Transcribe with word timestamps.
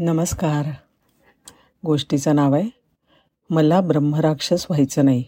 नमस्कार. 0.00 0.66
गोष्टीचं 1.86 2.36
नाव 2.36 2.54
आहे 2.54 2.64
मला 3.50 3.80
ब्रह्मराक्षस 3.80 4.66
व्हायचं 4.70 5.04
नाही. 5.04 5.24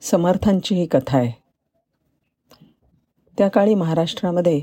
समर्थांची 0.00 0.74
ही 0.74 0.86
कथा 0.86 1.18
आहे. 1.18 1.32
त्या 3.38 3.48
काळी 3.48 3.74
महाराष्ट्रामध्ये 3.74 4.62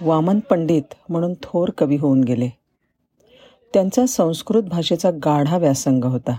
वामन 0.00 0.40
पंडित 0.40 0.82
म्हणून 1.08 1.34
थोर 1.42 1.68
कवी 1.70 1.96
होऊन 1.96 2.24
गेले. 2.24 2.48
त्यांचा 3.74 4.06
संस्कृत 4.06 4.62
भाषेचा 4.62 5.10
गाढा 5.10 5.58
व्यासंग 5.58 6.04
होता 6.04 6.38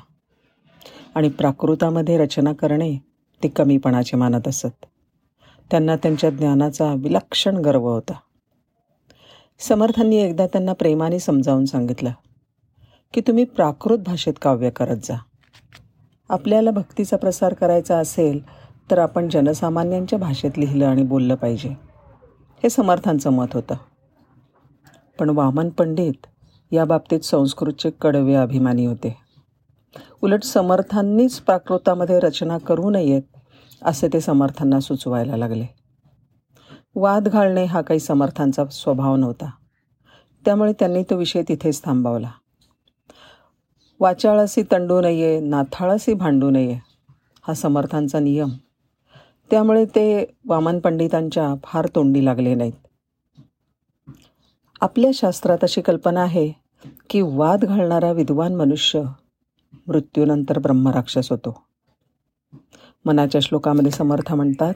आणि 1.16 1.30
प्राकृतामध्ये 1.30 2.18
रचना 2.18 2.54
करणे 2.54 2.98
ते 3.44 3.48
कमीपणाचे 3.48 4.18
मानत 4.18 4.48
असत. 4.48 4.86
त्यांना 5.72 5.96
त्यांच्या 5.96 6.30
ज्ञानाचा 6.30 6.94
विलक्षण 6.94 7.58
गर्व 7.58 7.88
होता. 7.88 8.14
समर्थांनी 9.60 10.16
एकदा 10.16 10.48
त्यांना 10.48 10.74
प्रेमाने 10.74 11.20
समजावून 11.20 11.66
सांगितलं 11.66 12.12
की 13.14 13.22
तुम्ही 13.22 13.44
प्राकृत 13.44 13.98
भाषेत 13.98 14.34
काव्य 14.42 14.70
करत 14.70 14.98
जा. 15.04 15.18
आपल्याला 16.30 16.72
भक्तीचा 16.72 17.18
प्रसार 17.18 17.54
करायचा 17.54 17.98
असेल 17.98 18.40
तर 18.92 18.98
आपण 18.98 19.30
जनसामान्यांच्या 19.30 20.20
भाषेत 20.20 20.52
लिहिलं 20.58 20.86
आणि 20.86 21.04
बोललं 21.04 21.36
पाहिजे. 21.36 21.70
हे 22.64 22.70
समर्थांचं 22.70 23.30
मत 23.30 23.46
होतं. 23.54 23.76
पण 25.20 25.30
वामन 25.30 25.70
पंडित 25.70 26.28
या 26.72 26.86
बाबतीत 26.86 27.20
संस्कृतचे 27.20 27.90
कडवे 27.90 28.34
अभिमानी 28.34 28.86
होते. 28.86 29.18
उलट 30.22 30.44
समर्थांनीच 30.44 31.40
प्राकृतामध्ये 31.40 32.20
रचना 32.20 32.58
करू 32.58 32.90
नयेत 32.90 33.22
असे 33.82 34.08
ते 34.08 34.22
समर्थांना 34.22 34.80
सुचवायला 34.80 35.38
लागले. 35.38 35.79
वाद 36.96 37.28
घालणे 37.28 37.64
हा 37.64 37.82
काही 37.82 38.00
समर्थांचा 38.00 38.66
स्वभाव 38.66 39.16
नव्हता. 39.16 39.50
त्यामुळे 40.46 40.74
त्यांनी 40.74 41.04
तो 41.04 41.18
विषय 41.18 41.44
तिथेच 41.48 41.84
थांबवला. 41.84 42.32
वाचाळसी 44.00 44.64
तंडू 44.72 45.02
नये 45.02 45.40
नाथाळसी 45.40 46.14
भांडू 46.14 46.50
नये 46.50 46.80
हा 47.42 47.54
समर्थांचा 47.54 48.20
नियम. 48.20 48.50
त्यामुळे 49.52 49.86
ते 49.86 50.26
वामन 50.46 50.80
पंडितांच्या 50.80 51.56
फार 51.64 51.88
तोंडी 51.96 52.26
लागले 52.26 52.56
नाहीत. 52.56 52.74
आपल्या 54.82 55.12
शास्त्रात 55.14 55.58
अशी 55.62 55.82
कल्पना 55.82 56.22
आहे 56.22 56.52
की 57.10 57.22
वाद 57.22 57.66
घालणारा 57.66 58.12
विद्वान 58.12 58.56
मनुष्य 58.56 59.02
मृत्यूनंतर 59.88 60.60
ब्रह्मराक्षस 60.60 61.32
होतो. 61.32 61.64
मनाच्या 63.06 63.42
श्लोकामध्ये 63.42 63.92
समर्थ 63.92 64.34
म्हणतात 64.34 64.74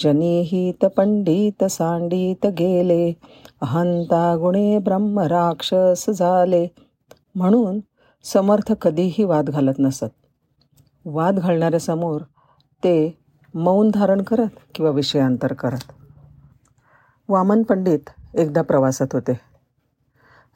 जनिहित 0.00 0.84
पंडित 0.84 1.64
सांडित 1.64 2.46
गेले 2.46 3.12
अहंता 3.62 4.36
गुणे 4.36 4.78
ब्रह्म 4.78 5.20
राक्षस 5.20 6.10
झाले. 6.10 6.66
म्हणून 7.34 7.80
समर्थ 8.24 8.72
कधीही 8.72 9.24
वाद 9.24 9.50
घालत 9.50 9.78
नसत. 9.78 10.06
वाद 11.04 11.38
घालणाऱ्यासमोर 11.38 12.20
ते 12.84 13.18
मौन 13.54 13.90
धारण 13.94 14.22
करत 14.22 14.58
किंवा 14.74 14.90
विषयांतर 14.90 15.52
करत. 15.52 15.92
वामन 17.28 17.62
पंडित 17.62 18.10
एकदा 18.34 18.62
प्रवासात 18.62 19.06
होते. 19.12 19.40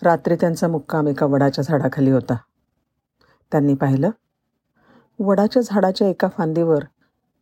रात्री 0.02 0.36
त्यांचा 0.36 0.68
मुक्काम 0.68 1.08
एका 1.08 1.26
वडाच्या 1.26 1.64
झाडाखाली 1.64 2.10
होता. 2.10 2.36
त्यांनी 3.52 3.74
पाहिलं 3.74 4.10
वडाच्या 5.18 5.62
झाडाच्या 5.62 6.08
एका 6.08 6.28
फांदीवर 6.28 6.84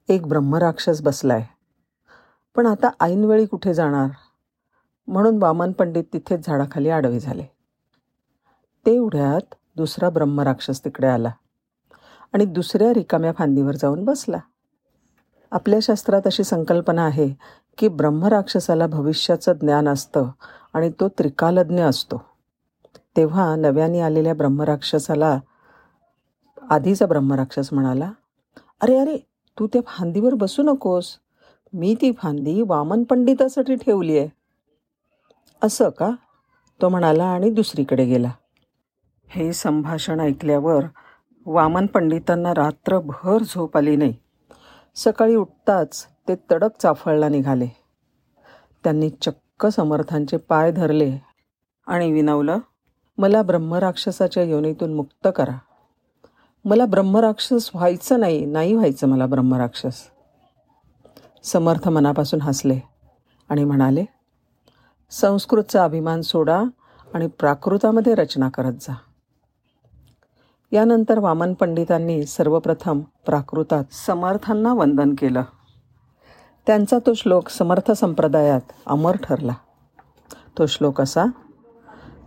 एक 0.08 0.26
ब्रह्मराक्षस 0.26 1.02
बसला 1.02 1.34
आहे 1.34 1.61
पण 2.56 2.66
आता 2.66 2.90
ऐनवेळी 3.00 3.46
कुठे 3.46 3.74
जाणार? 3.74 4.08
म्हणून 5.06 5.42
वामन 5.42 5.72
पंडित 5.72 6.04
तिथेच 6.12 6.46
झाडाखाली 6.46 6.90
आडवे 6.90 7.20
झाले. 7.20 7.44
तेवढ्यात 8.86 9.54
दुसरा 9.76 10.10
ब्रह्मराक्षस 10.10 10.84
तिकडे 10.84 11.06
आला 11.06 11.30
आणि 12.32 12.44
दुसऱ्या 12.44 12.94
रिकाम्या 12.94 13.32
फांदीवर 13.32 13.74
जाऊन 13.74 14.04
बसला. 14.04 14.38
आपल्या 15.50 15.78
शास्त्रात 15.82 16.22
अशी 16.26 16.44
संकल्पना 16.44 17.04
आहे 17.04 17.34
की 17.78 17.88
ब्रह्मराक्षसाला 17.88 18.86
भविष्याचं 18.86 19.52
ज्ञान 19.52 19.88
असतं 19.88 20.30
आणि 20.74 20.90
तो 21.00 21.08
त्रिकालज्ञ 21.08 21.82
असतो. 21.82 22.22
तेव्हा 23.16 23.56
नव्याने 23.56 24.00
आलेल्या 24.00 24.34
ब्रह्मराक्षसाला 24.34 25.38
आधीचा 26.70 27.06
ब्रह्मराक्षस 27.06 27.68
म्हणाला 27.72 28.12
अरे 28.80 28.98
अरे 28.98 29.16
तू 29.58 29.66
त्या 29.66 29.82
फांदीवर 29.86 30.34
बसू 30.34 30.62
नकोस. 30.62 31.18
मी 31.74 31.94
ती 32.00 32.12
फांदी 32.12 32.62
वामन 32.62 33.02
पंडितासाठी 33.02 33.74
ठेवली 33.74 34.18
आहे. 34.18 34.28
असं 35.62 35.88
का? 35.88 36.10
तो 36.82 36.88
म्हणाला 36.88 37.24
आणि 37.24 37.50
दुसरीकडे 37.50 38.04
गेला. 38.04 38.30
हे 39.28 39.52
संभाषण 39.52 40.20
ऐकल्यावर 40.20 40.84
वामन 41.46 41.86
पंडितांना 41.86 42.54
रात्रभर 42.54 43.42
झोप 43.42 43.76
आली 43.76 43.96
नाही. 43.96 44.14
सकाळी 44.94 45.34
उठताच 45.34 46.06
ते 46.28 46.34
तडक 46.50 46.70
चाफळला 46.82 47.28
निघाले. 47.28 47.66
त्यांनी 48.84 49.10
चक्क 49.10 49.66
समर्थांचे 49.66 50.36
पाय 50.36 50.72
धरले 50.72 51.18
आणि 51.86 52.12
विनवलं 52.12 52.58
मला 53.18 53.42
ब्रह्मराक्षसाच्या 53.42 54.42
योनीतून 54.42 54.94
मुक्त 54.94 55.28
करा. 55.36 55.58
मला 56.64 56.86
ब्रह्मराक्षस 56.86 57.70
व्हायचं 57.74 58.20
नाही 58.20 58.44
नाही 58.44 58.74
व्हायचं 58.74 59.08
मला 59.08 59.26
ब्रह्मराक्षस. 59.26 60.02
समर्थ 61.44 61.88
मनापासून 61.88 62.40
हसले 62.40 62.78
आणि 63.48 63.64
म्हणाले 63.64 64.04
संस्कृतचा 65.10 65.84
अभिमान 65.84 66.20
सोडा 66.20 66.62
आणि 67.14 67.26
प्राकृतामध्ये 67.26 68.14
रचना 68.14 68.48
करत 68.48 68.72
जा. 68.72 68.94
यानंतर 70.72 71.18
वामन 71.18 71.54
पंडितांनी 71.54 72.26
सर्वप्रथम 72.26 73.00
प्राकृतात 73.00 73.84
समर्थांना 74.06 74.74
वंदन 74.74 75.14
केलं. 75.14 75.42
त्यांचा 76.66 76.98
तो 77.06 77.14
श्लोक 77.14 77.48
समर्थ 77.48 77.90
संप्रदायात 77.90 78.60
अमर 78.86 79.16
ठरला. 79.16 79.52
तो 80.58 80.66
श्लोक 80.66 81.00
असा 81.00 81.24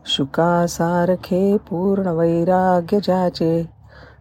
शुकासारखे 0.06 1.58
पूर्ण 1.58 2.08
वैराग्य 2.08 3.00
ज्याचे 3.03 3.70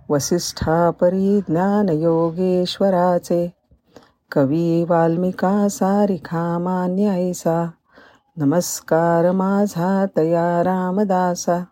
वसिष्ठा 0.08 0.90
परिज्ञान 0.90 1.88
योगेश्वराचे 1.88 3.52
कवी 4.34 4.84
वाल्मिका 4.84 5.68
सारिखा 5.68 6.58
मान्य 6.58 7.08
ऐसा. 7.08 7.70
नमस्कार 8.36 9.32
माझा 9.32 10.06
तया 10.16 10.64
रामदासा. 10.64 11.64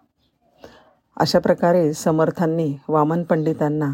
अशा 1.17 1.39
प्रकारे 1.39 1.93
समर्थांनी 1.93 2.77
वामन 2.89 3.22
पंडितांना 3.22 3.93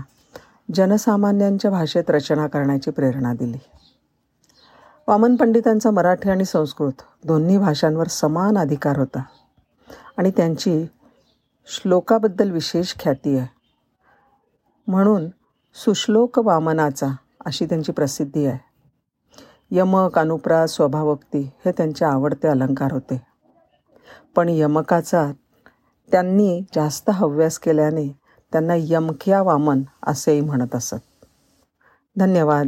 जनसामान्यांच्या 0.75 1.71
भाषेत 1.71 2.05
रचना 2.09 2.47
करण्याची 2.47 2.91
प्रेरणा 2.91 3.35
दिली. 3.35 3.59
वामन 5.09 5.37
पंडितांचा 5.37 5.91
मराठी 5.91 6.31
आणि 6.31 6.45
संस्कृत 6.45 7.03
दोन्ही 7.25 7.59
भाषांवर 7.59 8.07
समान 8.07 8.59
अधिकार 8.59 8.99
होता 8.99 9.23
आणि 10.17 10.31
त्यांची 10.31 10.87
श्लोकाबद्दल 11.67 12.51
विशेष 12.51 12.95
ख्याती 13.01 13.39
आहे. 13.39 13.49
म्हणून 14.87 15.29
सुश्लोक 15.75 16.39
वामनाचा 16.39 17.07
अशी 17.49 17.67
त्यांची 17.67 17.93
प्रसिद्धी 17.93 18.47
आहे. 18.47 18.59
यमक 19.71 20.19
अनुप्रास 20.19 20.71
स्वभावोक्ती 20.71 21.51
हे 21.65 21.73
त्यांचे 21.73 22.05
आवडते 22.05 22.49
अलंकार 22.49 22.93
होते. 22.93 23.23
पण 24.37 24.49
यमकाचा 24.49 25.33
त्यांनी 26.13 26.63
जास्त 26.75 27.11
हव्यास 27.11 27.59
केल्याने 27.59 28.17
त्यांना 28.53 28.75
यमकिया 28.77 29.43
वामन 29.43 29.83
असेही 30.07 30.41
म्हणत 30.41 30.75
असत. 30.75 31.27
धन्यवाद. 32.19 32.67